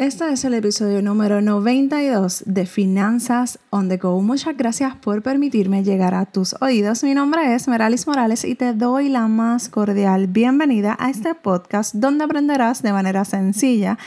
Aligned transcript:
Este 0.00 0.32
es 0.32 0.46
el 0.46 0.54
episodio 0.54 1.02
número 1.02 1.42
92 1.42 2.44
de 2.46 2.64
Finanzas 2.64 3.58
on 3.68 3.90
the 3.90 3.98
Go. 3.98 4.22
Muchas 4.22 4.56
gracias 4.56 4.94
por 4.96 5.20
permitirme 5.20 5.84
llegar 5.84 6.14
a 6.14 6.24
tus 6.24 6.56
oídos. 6.62 7.04
Mi 7.04 7.12
nombre 7.12 7.54
es 7.54 7.68
Meralis 7.68 8.06
Morales 8.06 8.46
y 8.46 8.54
te 8.54 8.72
doy 8.72 9.10
la 9.10 9.28
más 9.28 9.68
cordial 9.68 10.26
bienvenida 10.26 10.96
a 10.98 11.10
este 11.10 11.34
podcast 11.34 11.94
donde 11.94 12.24
aprenderás 12.24 12.80
de 12.80 12.94
manera 12.94 13.26
sencilla 13.26 13.98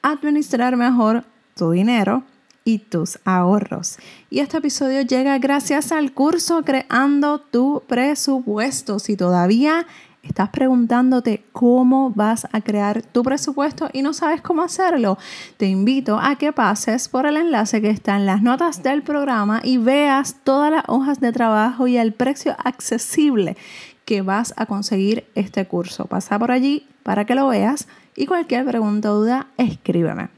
a 0.00 0.12
administrar 0.12 0.78
mejor 0.78 1.24
tu 1.54 1.72
dinero 1.72 2.22
y 2.64 2.78
tus 2.78 3.18
ahorros. 3.26 3.98
Y 4.30 4.38
este 4.38 4.56
episodio 4.56 5.02
llega 5.02 5.36
gracias 5.36 5.92
al 5.92 6.14
curso 6.14 6.62
Creando 6.62 7.40
tu 7.40 7.82
presupuesto. 7.86 8.98
Si 8.98 9.18
todavía 9.18 9.86
estás 10.22 10.50
preguntándote 10.50 11.44
cómo 11.52 12.10
vas 12.10 12.46
a 12.52 12.60
crear 12.60 13.02
tu 13.02 13.22
presupuesto 13.22 13.90
y 13.92 14.02
no 14.02 14.12
sabes 14.12 14.40
cómo 14.40 14.62
hacerlo, 14.62 15.18
te 15.56 15.66
invito 15.66 16.18
a 16.18 16.36
que 16.36 16.52
pases 16.52 17.08
por 17.08 17.26
el 17.26 17.36
enlace 17.36 17.82
que 17.82 17.90
está 17.90 18.16
en 18.16 18.26
las 18.26 18.42
notas 18.42 18.82
del 18.82 19.02
programa 19.02 19.60
y 19.62 19.78
veas 19.78 20.36
todas 20.44 20.70
las 20.70 20.84
hojas 20.86 21.20
de 21.20 21.32
trabajo 21.32 21.86
y 21.86 21.96
el 21.96 22.12
precio 22.12 22.54
accesible 22.64 23.56
que 24.04 24.22
vas 24.22 24.54
a 24.56 24.66
conseguir 24.66 25.26
este 25.34 25.66
curso. 25.66 26.06
Pasa 26.06 26.38
por 26.38 26.52
allí 26.52 26.86
para 27.02 27.24
que 27.24 27.34
lo 27.34 27.48
veas 27.48 27.88
y 28.16 28.26
cualquier 28.26 28.64
pregunta 28.64 29.12
o 29.12 29.20
duda, 29.20 29.48
escríbeme. 29.56 30.28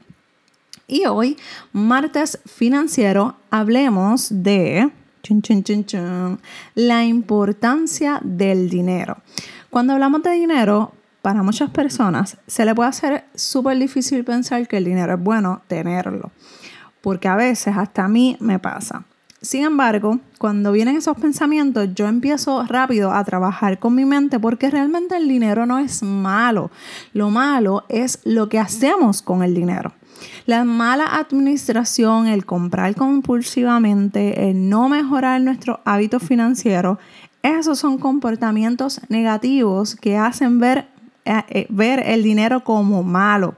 Y 0.87 1.07
hoy, 1.07 1.37
martes 1.73 2.39
financiero, 2.45 3.37
hablemos 3.51 4.29
de 4.31 4.91
la 6.75 7.05
importancia 7.05 8.21
del 8.23 8.69
dinero. 8.69 9.17
Cuando 9.75 9.95
hablamos 9.95 10.23
de 10.23 10.31
dinero, 10.31 10.93
para 11.21 11.43
muchas 11.43 11.69
personas 11.69 12.37
se 12.47 12.65
le 12.65 12.77
puede 12.77 12.91
hacer 12.91 13.25
súper 13.35 13.77
difícil 13.77 14.25
pensar 14.25 14.69
que 14.69 14.77
el 14.77 14.85
dinero 14.85 15.15
es 15.15 15.21
bueno 15.21 15.63
tenerlo, 15.67 16.31
porque 17.01 17.27
a 17.27 17.35
veces 17.35 17.77
hasta 17.77 18.05
a 18.05 18.09
mí 18.09 18.37
me 18.39 18.61
pasa. 18.61 19.05
Sin 19.43 19.65
embargo, 19.65 20.21
cuando 20.39 20.71
vienen 20.71 20.95
esos 20.95 21.17
pensamientos, 21.17 21.89
yo 21.93 22.07
empiezo 22.07 22.63
rápido 22.63 23.11
a 23.11 23.25
trabajar 23.25 23.81
con 23.81 23.97
mi 23.97 24.05
mente 24.05 24.39
porque 24.39 24.71
realmente 24.71 25.17
el 25.17 25.27
dinero 25.27 25.67
no 25.67 25.81
es 25.81 26.05
malo. 26.05 26.71
Lo 27.13 27.31
malo 27.31 27.85
es 27.89 28.21
lo 28.23 28.49
que 28.49 28.61
hacemos 28.61 29.23
con 29.23 29.43
el 29.43 29.55
dinero. 29.55 29.93
La 30.47 30.65
mala 30.65 31.17
administración, 31.17 32.29
el 32.29 32.47
comprar 32.47 32.95
compulsivamente, 32.95 34.51
el 34.51 34.69
no 34.69 34.89
mejorar 34.89 35.41
nuestros 35.41 35.79
hábitos 35.85 36.23
financieros, 36.23 36.99
esos 37.45 37.79
son 37.79 37.99
comportamientos 37.99 39.03
negativos 39.11 39.97
que 39.97 40.17
hacen 40.17 40.59
ver, 40.59 40.89
eh, 41.27 41.43
eh, 41.49 41.67
ver 41.69 42.03
el 42.07 42.23
dinero 42.23 42.65
como 42.65 43.03
malo. 43.03 43.55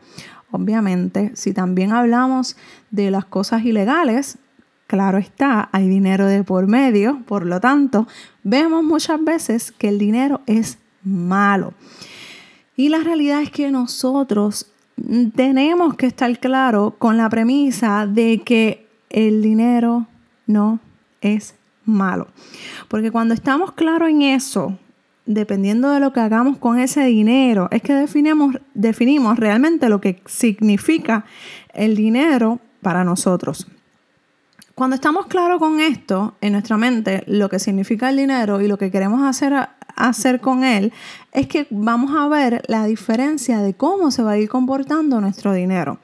Obviamente, 0.51 1.31
si 1.37 1.53
también 1.53 1.93
hablamos 1.93 2.56
de 2.91 3.12
las 3.12 3.25
cosas 3.25 3.65
ilegales, 3.65 4.39
claro 4.89 5.19
está, 5.19 5.69
hay 5.70 5.89
dinero 5.89 6.27
de 6.27 6.43
por 6.43 6.67
medio, 6.67 7.23
por 7.27 7.47
lo 7.47 7.61
tanto, 7.61 8.09
vemos 8.43 8.83
muchas 8.83 9.23
veces 9.23 9.70
que 9.70 9.89
el 9.89 9.98
dinero 9.98 10.41
es 10.47 10.78
malo. 11.05 11.73
Y 12.75 12.89
la 12.89 12.98
realidad 12.98 13.41
es 13.41 13.50
que 13.50 13.71
nosotros 13.71 14.67
tenemos 15.37 15.95
que 15.95 16.06
estar 16.06 16.37
claro 16.41 16.97
con 16.98 17.17
la 17.17 17.28
premisa 17.28 18.09
de 18.09 18.43
que 18.45 18.89
el 19.11 19.43
dinero 19.43 20.09
no 20.48 20.81
es 21.21 21.55
malo. 21.87 22.29
Porque 22.89 23.11
cuando 23.11 23.34
estamos 23.34 23.73
claros 23.73 24.11
en 24.11 24.23
eso, 24.23 24.79
dependiendo 25.25 25.91
de 25.91 26.01
lo 26.01 26.12
que 26.12 26.20
hagamos 26.20 26.59
con 26.59 26.78
ese 26.78 27.05
dinero, 27.05 27.69
es 27.70 27.83
que 27.83 27.95
definimos, 27.95 28.56
definimos 28.75 29.39
realmente 29.39 29.89
lo 29.89 30.01
que 30.01 30.23
significa 30.27 31.25
el 31.75 31.97
dinero 31.97 32.61
para 32.83 33.05
nosotros. 33.05 33.67
Cuando 34.77 34.95
estamos 34.95 35.27
claros 35.27 35.59
con 35.59 35.81
esto 35.81 36.37
en 36.43 36.53
nuestra 36.53 36.77
mente, 36.77 37.25
lo 37.27 37.48
que 37.48 37.59
significa 37.59 38.11
el 38.11 38.19
dinero 38.19 38.61
y 38.61 38.69
lo 38.69 38.77
que 38.77 38.91
queremos 38.91 39.22
hacer, 39.22 39.55
hacer 39.97 40.41
con 40.43 40.65
él, 40.65 40.93
es 41.33 41.47
que 41.47 41.66
vamos 41.71 42.15
a 42.15 42.28
ver 42.28 42.62
la 42.69 42.84
diferencia 42.84 43.62
de 43.62 43.72
cómo 43.72 44.10
se 44.10 44.22
va 44.22 44.33
a 44.33 44.39
ir 44.39 44.50
comportando 44.50 45.19
nuestro 45.21 45.55
dinero. 45.55 45.99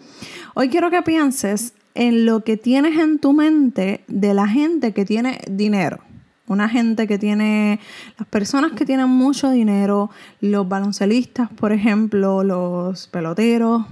Hoy 0.54 0.70
quiero 0.70 0.90
que 0.90 1.02
pienses 1.02 1.74
en 1.94 2.26
lo 2.26 2.44
que 2.44 2.56
tienes 2.56 2.98
en 2.98 3.18
tu 3.18 3.32
mente 3.32 4.04
de 4.08 4.34
la 4.34 4.48
gente 4.48 4.92
que 4.92 5.04
tiene 5.04 5.40
dinero. 5.50 6.00
Una 6.46 6.68
gente 6.68 7.06
que 7.06 7.18
tiene, 7.18 7.80
las 8.18 8.28
personas 8.28 8.72
que 8.72 8.84
tienen 8.84 9.08
mucho 9.08 9.50
dinero, 9.50 10.10
los 10.40 10.68
baloncelistas, 10.68 11.48
por 11.50 11.72
ejemplo, 11.72 12.42
los 12.42 13.06
peloteros, 13.06 13.84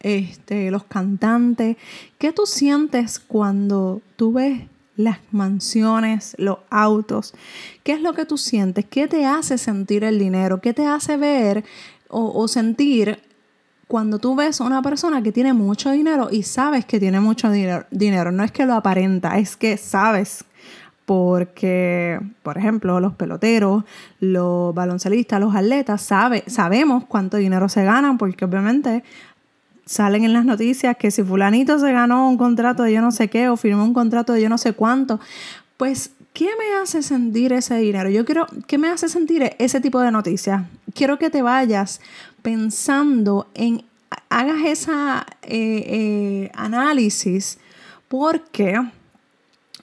este, 0.00 0.70
los 0.70 0.84
cantantes. 0.84 1.76
¿Qué 2.18 2.32
tú 2.32 2.46
sientes 2.46 3.18
cuando 3.18 4.00
tú 4.16 4.32
ves 4.32 4.62
las 4.96 5.18
mansiones, 5.32 6.36
los 6.38 6.58
autos? 6.70 7.34
¿Qué 7.82 7.92
es 7.92 8.00
lo 8.00 8.14
que 8.14 8.24
tú 8.24 8.38
sientes? 8.38 8.84
¿Qué 8.84 9.08
te 9.08 9.26
hace 9.26 9.58
sentir 9.58 10.04
el 10.04 10.18
dinero? 10.18 10.60
¿Qué 10.60 10.72
te 10.72 10.86
hace 10.86 11.16
ver 11.16 11.64
o, 12.08 12.40
o 12.40 12.46
sentir 12.46 13.18
cuando 13.88 14.18
tú 14.18 14.34
ves 14.34 14.60
a 14.60 14.64
una 14.64 14.82
persona 14.82 15.22
que 15.22 15.32
tiene 15.32 15.52
mucho 15.52 15.90
dinero 15.92 16.28
y 16.30 16.42
sabes 16.42 16.84
que 16.84 16.98
tiene 16.98 17.20
mucho 17.20 17.50
dinero, 17.50 18.32
no 18.32 18.42
es 18.42 18.52
que 18.52 18.66
lo 18.66 18.74
aparenta, 18.74 19.38
es 19.38 19.56
que 19.56 19.76
sabes. 19.76 20.44
Porque, 21.04 22.18
por 22.42 22.58
ejemplo, 22.58 22.98
los 22.98 23.14
peloteros, 23.14 23.84
los 24.18 24.74
baloncelistas, 24.74 25.38
los 25.38 25.54
atletas, 25.54 26.02
sabe, 26.02 26.42
sabemos 26.48 27.04
cuánto 27.04 27.36
dinero 27.36 27.68
se 27.68 27.84
ganan, 27.84 28.18
porque 28.18 28.44
obviamente 28.44 29.04
salen 29.84 30.24
en 30.24 30.32
las 30.32 30.44
noticias 30.44 30.96
que 30.96 31.12
si 31.12 31.22
fulanito 31.22 31.78
se 31.78 31.92
ganó 31.92 32.28
un 32.28 32.36
contrato 32.36 32.82
de 32.82 32.92
yo 32.92 33.00
no 33.00 33.12
sé 33.12 33.28
qué 33.28 33.48
o 33.48 33.56
firmó 33.56 33.84
un 33.84 33.94
contrato 33.94 34.32
de 34.32 34.42
yo 34.42 34.48
no 34.48 34.58
sé 34.58 34.72
cuánto, 34.72 35.20
pues 35.76 36.10
¿qué 36.32 36.48
me 36.58 36.82
hace 36.82 37.04
sentir 37.04 37.52
ese 37.52 37.76
dinero? 37.76 38.10
Yo 38.10 38.24
quiero, 38.24 38.46
¿qué 38.66 38.76
me 38.76 38.88
hace 38.88 39.08
sentir 39.08 39.54
ese 39.60 39.80
tipo 39.80 40.00
de 40.00 40.10
noticias? 40.10 40.64
Quiero 40.96 41.18
que 41.18 41.28
te 41.28 41.42
vayas 41.42 42.00
pensando 42.40 43.48
en, 43.52 43.84
hagas 44.30 44.64
esa 44.64 45.26
eh, 45.42 45.84
eh, 45.86 46.50
análisis 46.54 47.58
porque 48.08 48.80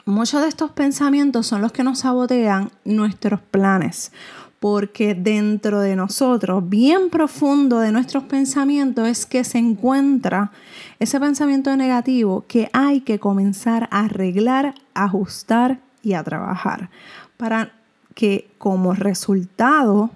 muchos 0.05 0.41
de 0.41 0.47
estos 0.47 0.71
pensamientos 0.71 1.45
son 1.45 1.61
los 1.61 1.71
que 1.71 1.83
nos 1.83 1.99
sabotean 1.99 2.71
nuestros 2.83 3.39
planes. 3.41 4.11
Porque 4.59 5.13
dentro 5.13 5.81
de 5.81 5.95
nosotros, 5.95 6.67
bien 6.67 7.11
profundo 7.11 7.79
de 7.79 7.91
nuestros 7.91 8.23
pensamientos, 8.23 9.07
es 9.07 9.27
que 9.27 9.43
se 9.43 9.59
encuentra 9.59 10.51
ese 10.99 11.19
pensamiento 11.19 11.75
negativo 11.75 12.45
que 12.47 12.71
hay 12.73 13.01
que 13.01 13.19
comenzar 13.19 13.87
a 13.91 14.05
arreglar, 14.05 14.73
ajustar 14.95 15.79
y 16.01 16.13
a 16.13 16.23
trabajar 16.23 16.89
para 17.37 17.73
que 18.15 18.49
como 18.57 18.93
resultado 18.93 20.09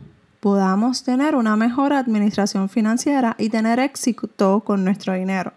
podamos 0.47 1.03
tener 1.03 1.35
una 1.35 1.57
mejor 1.57 1.91
administración 1.91 2.69
financiera 2.69 3.35
y 3.37 3.49
tener 3.49 3.79
éxito 3.79 4.61
con 4.61 4.85
nuestro 4.85 5.13
dinero. 5.13 5.51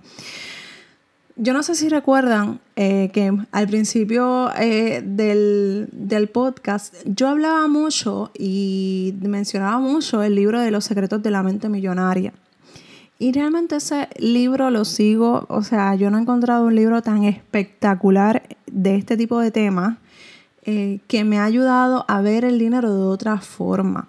Yo 1.36 1.52
no 1.52 1.62
sé 1.62 1.76
si 1.76 1.88
recuerdan 1.88 2.58
eh, 2.74 3.10
que 3.12 3.32
al 3.52 3.68
principio 3.68 4.50
eh, 4.58 5.00
del, 5.04 5.88
del, 5.92 6.26
podcast 6.26 6.92
yo 7.04 7.28
hablaba 7.28 7.68
mucho 7.68 8.32
y 8.36 9.14
mencionaba 9.20 9.78
mucho 9.78 10.24
el 10.24 10.34
libro 10.34 10.60
de 10.60 10.72
los 10.72 10.86
secretos 10.86 11.22
de 11.22 11.30
la 11.30 11.44
mente 11.44 11.68
millonaria. 11.68 12.32
Y 13.20 13.30
realmente 13.30 13.76
ese 13.76 14.08
libro 14.18 14.70
lo 14.70 14.84
sigo, 14.84 15.46
o 15.48 15.62
sea, 15.62 15.94
yo 15.94 16.10
no 16.10 16.18
he 16.18 16.22
encontrado 16.22 16.66
un 16.66 16.74
libro 16.74 17.00
tan 17.00 17.22
espectacular 17.22 18.42
de 18.66 18.96
este 18.96 19.16
tipo 19.16 19.38
de 19.38 19.52
temas 19.52 19.98
eh, 20.64 20.98
que 21.06 21.22
me 21.22 21.38
ha 21.38 21.44
ayudado 21.44 22.04
a 22.08 22.20
ver 22.22 22.44
el 22.44 22.58
dinero 22.58 22.92
de 22.92 23.04
otra 23.04 23.38
forma. 23.38 24.08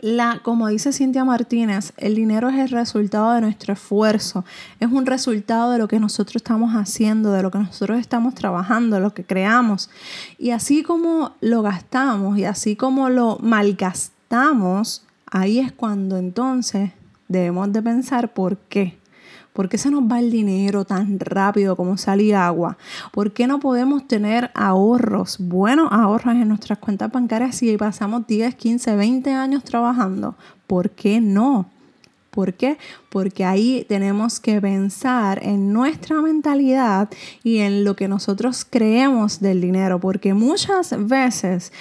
La, 0.00 0.40
como 0.42 0.68
dice 0.68 0.92
Cintia 0.92 1.24
Martínez, 1.24 1.92
el 1.98 2.14
dinero 2.14 2.48
es 2.48 2.56
el 2.56 2.70
resultado 2.70 3.32
de 3.32 3.42
nuestro 3.42 3.74
esfuerzo, 3.74 4.44
es 4.80 4.90
un 4.90 5.04
resultado 5.04 5.70
de 5.70 5.78
lo 5.78 5.86
que 5.86 6.00
nosotros 6.00 6.36
estamos 6.36 6.72
haciendo, 6.72 7.32
de 7.32 7.42
lo 7.42 7.50
que 7.50 7.58
nosotros 7.58 8.00
estamos 8.00 8.34
trabajando, 8.34 9.00
lo 9.00 9.12
que 9.12 9.24
creamos. 9.24 9.90
Y 10.38 10.50
así 10.50 10.82
como 10.82 11.32
lo 11.42 11.60
gastamos 11.60 12.38
y 12.38 12.46
así 12.46 12.74
como 12.74 13.10
lo 13.10 13.38
malgastamos, 13.42 15.04
ahí 15.26 15.58
es 15.58 15.72
cuando 15.72 16.16
entonces 16.16 16.92
debemos 17.28 17.70
de 17.72 17.82
pensar 17.82 18.32
por 18.32 18.56
qué. 18.56 19.01
¿Por 19.52 19.68
qué 19.68 19.76
se 19.76 19.90
nos 19.90 20.02
va 20.04 20.18
el 20.18 20.30
dinero 20.30 20.84
tan 20.84 21.20
rápido 21.20 21.76
como 21.76 21.98
sale 21.98 22.34
agua? 22.34 22.78
¿Por 23.12 23.32
qué 23.32 23.46
no 23.46 23.60
podemos 23.60 24.08
tener 24.08 24.50
ahorros, 24.54 25.36
buenos 25.38 25.88
ahorros 25.92 26.34
en 26.34 26.48
nuestras 26.48 26.78
cuentas 26.78 27.12
bancarias 27.12 27.56
si 27.56 27.76
pasamos 27.76 28.26
10, 28.26 28.54
15, 28.54 28.96
20 28.96 29.30
años 29.32 29.62
trabajando? 29.64 30.36
¿Por 30.66 30.90
qué 30.90 31.20
no? 31.20 31.68
¿Por 32.32 32.54
qué? 32.54 32.78
Porque 33.10 33.44
ahí 33.44 33.84
tenemos 33.90 34.40
que 34.40 34.58
pensar 34.58 35.38
en 35.44 35.70
nuestra 35.74 36.22
mentalidad 36.22 37.10
y 37.44 37.58
en 37.58 37.84
lo 37.84 37.94
que 37.94 38.08
nosotros 38.08 38.64
creemos 38.64 39.40
del 39.40 39.60
dinero, 39.60 40.00
porque 40.00 40.32
muchas 40.32 40.94
veces, 40.98 41.74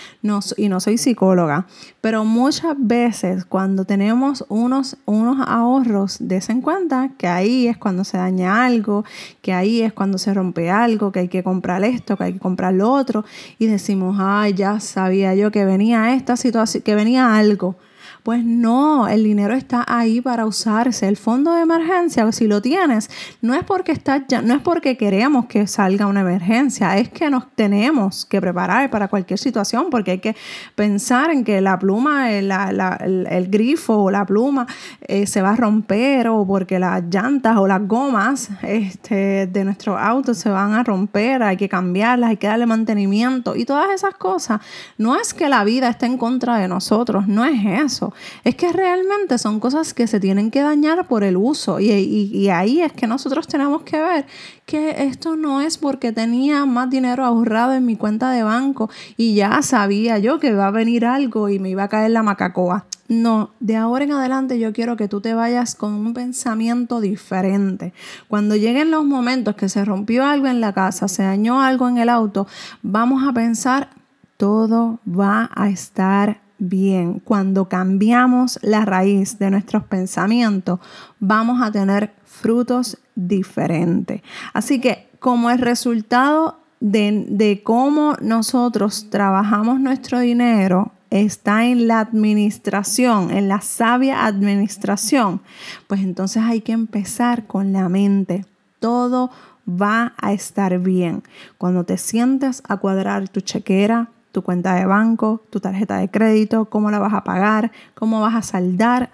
y 0.57 0.68
no 0.68 0.80
soy 0.81 0.98
psicóloga, 0.98 1.68
pero 2.01 2.25
muchas 2.25 2.75
veces 2.77 3.45
cuando 3.45 3.86
tenemos 3.86 4.44
unos, 4.50 4.98
unos 5.06 5.38
ahorros, 5.48 6.18
des 6.19 6.50
en 6.50 6.59
cuenta 6.59 7.12
que 7.18 7.27
ahí 7.27 7.68
es 7.68 7.77
cuando 7.77 8.03
se 8.03 8.18
daña 8.18 8.65
algo, 8.65 9.06
que 9.42 9.53
ahí 9.53 9.81
es 9.81 9.94
cuando 9.94 10.18
se 10.18 10.33
rompe 10.33 10.69
algo, 10.69 11.13
que 11.13 11.19
hay 11.19 11.27
que 11.30 11.44
comprar 11.44 11.81
esto, 11.86 12.18
que 12.18 12.25
hay 12.25 12.33
que 12.33 12.39
comprar 12.39 12.74
lo 12.74 12.92
otro, 12.92 13.24
y 13.57 13.68
decimos, 13.68 14.18
ay, 14.19 14.53
ya 14.53 14.81
sabía 14.81 15.33
yo 15.33 15.50
que 15.50 15.63
venía 15.63 16.13
esta 16.13 16.36
situación, 16.36 16.83
que 16.83 16.94
venía 16.94 17.38
algo 17.38 17.77
pues 18.23 18.44
no, 18.45 19.07
el 19.07 19.23
dinero 19.23 19.56
está 19.56 19.83
ahí 19.88 20.21
para 20.21 20.45
usarse. 20.45 21.07
El 21.07 21.18
fondo 21.18 21.53
de 21.53 21.62
emergencia, 21.62 22.31
si 22.31 22.47
lo 22.47 22.62
tienes, 22.62 23.09
no 23.41 23.56
es 23.56 23.63
porque 23.63 23.91
está 23.91 24.25
ya, 24.27 24.41
no 24.41 24.53
es 24.53 24.62
porque 24.62 24.95
queremos 24.95 25.47
que 25.47 25.65
salga 25.65 26.06
una 26.06 26.21
emergencia, 26.21 26.97
es 26.97 27.09
que 27.09 27.29
nos 27.29 27.50
tenemos 27.56 28.25
que 28.25 28.39
preparar 28.39 28.89
para 28.91 29.07
cualquier 29.07 29.39
situación, 29.39 29.88
porque 29.89 30.12
hay 30.12 30.19
que 30.19 30.35
pensar 30.75 31.31
en 31.31 31.44
que 31.44 31.62
la 31.62 31.79
pluma, 31.79 32.31
el, 32.31 33.47
grifo 33.50 33.95
o 34.03 34.12
la 34.12 34.25
pluma 34.25 34.67
eh, 35.01 35.25
se 35.25 35.41
va 35.41 35.51
a 35.51 35.56
romper, 35.56 36.27
o 36.27 36.45
porque 36.45 36.77
las 36.77 37.03
llantas 37.09 37.57
o 37.57 37.67
las 37.67 37.88
gomas 37.88 38.50
este, 38.62 39.47
de 39.47 39.65
nuestro 39.65 39.97
auto 39.97 40.35
se 40.35 40.50
van 40.50 40.74
a 40.74 40.83
romper, 40.83 41.41
hay 41.41 41.57
que 41.57 41.67
cambiarlas, 41.67 42.29
hay 42.31 42.38
que 42.38 42.47
darle 42.47 42.67
mantenimiento 42.67 43.56
y 43.56 43.65
todas 43.65 43.89
esas 43.89 44.13
cosas. 44.13 44.62
No 44.97 45.15
es 45.15 45.33
que 45.33 45.50
la 45.50 45.63
vida 45.63 45.89
esté 45.89 46.06
en 46.06 46.17
contra 46.17 46.57
de 46.57 46.67
nosotros, 46.67 47.27
no 47.27 47.45
es 47.45 47.65
eso. 47.65 48.10
Es 48.43 48.55
que 48.55 48.71
realmente 48.71 49.37
son 49.37 49.59
cosas 49.59 49.93
que 49.93 50.07
se 50.07 50.19
tienen 50.19 50.51
que 50.51 50.61
dañar 50.61 51.07
por 51.07 51.23
el 51.23 51.37
uso. 51.37 51.79
Y, 51.79 52.49
ahí 52.49 52.81
es 52.81 52.93
que 52.93 53.07
nosotros 53.07 53.47
tenemos 53.47 53.83
que 53.83 53.99
ver 53.99 54.25
que 54.65 55.03
esto 55.03 55.35
no 55.35 55.61
es 55.61 55.77
porque 55.77 56.11
tenía 56.11 56.65
más 56.65 56.89
dinero 56.89 57.25
ahorrado 57.25 57.73
en 57.73 57.85
mi 57.85 57.95
cuenta 57.95 58.31
de 58.31 58.43
banco 58.43 58.89
y 59.17 59.35
ya 59.35 59.61
sabía 59.61 60.17
yo 60.17 60.39
que 60.39 60.47
iba 60.47 60.67
a 60.67 60.71
venir 60.71 61.05
algo 61.05 61.49
y 61.49 61.59
me 61.59 61.69
iba 61.69 61.83
a 61.83 61.89
caer 61.89 62.11
la 62.11 62.23
macacoa. 62.23 62.85
No, 63.11 63.51
de 63.59 63.75
ahora 63.75 64.05
en 64.05 64.13
adelante 64.13 64.57
yo 64.57 64.71
quiero 64.71 64.95
que 64.95 65.09
tú 65.09 65.19
te 65.19 65.33
vayas 65.33 65.75
con 65.75 65.93
un 65.95 66.13
pensamiento 66.13 67.01
diferente. 67.01 67.93
Cuando 68.29 68.55
lleguen 68.55 68.89
los 68.89 69.03
momentos 69.03 69.55
que 69.55 69.67
se 69.67 69.83
rompió 69.83 70.25
algo 70.25 70.47
en 70.47 70.61
la 70.61 70.71
casa, 70.71 71.09
se 71.09 71.23
dañó 71.23 71.61
algo 71.61 71.89
en 71.89 71.97
el 71.97 72.07
auto, 72.07 72.47
vamos 72.81 73.27
a 73.27 73.33
pensar, 73.33 73.89
todo 74.37 74.99
va 75.05 75.49
a 75.53 75.67
estar 75.67 76.39
bien, 76.61 77.19
cuando 77.19 77.67
cambiamos 77.67 78.59
la 78.61 78.85
raíz 78.85 79.39
de 79.39 79.49
nuestros 79.49 79.83
pensamientos, 79.83 80.79
vamos 81.19 81.61
a 81.61 81.71
tener 81.71 82.13
frutos 82.23 82.99
diferentes. 83.15 84.21
Así 84.53 84.79
que 84.79 85.09
como 85.19 85.49
el 85.49 85.57
resultado 85.57 86.59
de, 86.79 87.25
de 87.27 87.63
cómo 87.63 88.15
nosotros 88.21 89.09
trabajamos 89.09 89.79
nuestro 89.79 90.19
dinero, 90.19 90.91
está 91.09 91.65
en 91.65 91.87
la 91.87 91.99
administración, 91.99 93.31
en 93.31 93.47
la 93.47 93.61
sabia 93.61 94.25
administración, 94.25 95.41
pues 95.87 96.01
entonces 96.01 96.43
hay 96.43 96.61
que 96.61 96.71
empezar 96.73 97.47
con 97.47 97.73
la 97.73 97.89
mente. 97.89 98.45
Todo 98.79 99.31
va 99.67 100.13
a 100.17 100.31
estar 100.31 100.77
bien. 100.79 101.23
Cuando 101.57 101.83
te 101.85 101.97
sientes 101.97 102.61
a 102.67 102.77
cuadrar 102.77 103.29
tu 103.29 103.41
chequera, 103.41 104.09
tu 104.31 104.41
cuenta 104.41 104.75
de 104.75 104.85
banco, 104.85 105.43
tu 105.49 105.59
tarjeta 105.59 105.97
de 105.97 106.09
crédito, 106.09 106.65
cómo 106.65 106.91
la 106.91 106.99
vas 106.99 107.13
a 107.13 107.23
pagar, 107.23 107.71
cómo 107.95 108.21
vas 108.21 108.35
a 108.35 108.41
saldar. 108.41 109.09